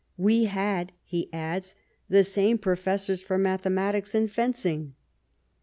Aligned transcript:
"Wc 0.19 0.47
had," 0.47 0.93
he 1.03 1.29
adds," 1.31 1.75
the 2.09 2.23
same 2.23 2.57
professors 2.57 3.21
for 3.21 3.37
mathematics 3.37 4.15
and 4.15 4.31
fencing." 4.31 4.95